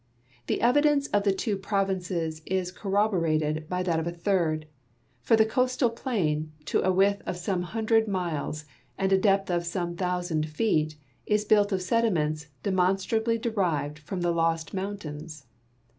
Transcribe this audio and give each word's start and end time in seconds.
The 0.47 0.61
evidence 0.61 1.05
of 1.09 1.25
the 1.25 1.31
two 1.31 1.55
provinces 1.57 2.41
is 2.47 2.71
cor 2.71 2.91
roborated 2.91 3.69
by 3.69 3.83
that 3.83 3.99
of 3.99 4.07
a 4.07 4.11
third; 4.11 4.65
for 5.21 5.35
the 5.35 5.45
coastal 5.45 5.91
plain, 5.91 6.51
to 6.65 6.81
a 6.81 6.91
width 6.91 7.21
of 7.27 7.37
some 7.37 7.61
hundred 7.61 8.07
miles 8.07 8.65
and 8.97 9.13
a 9.13 9.17
depth 9.19 9.51
of 9.51 9.63
some 9.63 9.95
thousand 9.95 10.49
feet, 10.49 10.95
is 11.27 11.45
built 11.45 11.71
of 11.71 11.83
sediments 11.83 12.47
demonstrably 12.63 13.37
derived 13.37 13.99
from 13.99 14.21
the 14.21 14.31
lost 14.31 14.73
mountains. 14.73 15.45